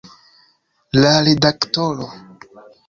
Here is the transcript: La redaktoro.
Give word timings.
La 1.03 1.11
redaktoro. 1.29 2.13